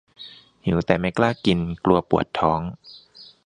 [0.65, 2.61] หิวแต่ไม่กล้ากิน กลัวปวดท้อง-_